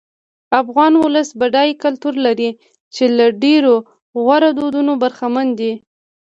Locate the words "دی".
5.59-5.73